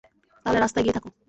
তাহলে 0.45 0.59
রাস্তায় 0.59 0.83
গিয়ে 0.85 0.95
থাক। 0.95 1.05